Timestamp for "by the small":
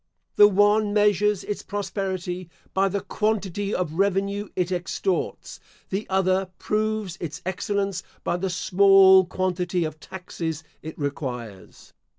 8.23-9.25